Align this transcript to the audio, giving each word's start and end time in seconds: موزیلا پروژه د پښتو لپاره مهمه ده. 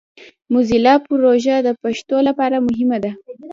موزیلا 0.53 0.93
پروژه 1.07 1.55
د 1.67 1.69
پښتو 1.81 2.17
لپاره 2.27 2.57
مهمه 2.67 2.97
ده. 3.03 3.11